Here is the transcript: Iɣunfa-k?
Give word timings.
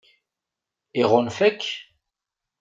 Iɣunfa-k? 1.01 1.61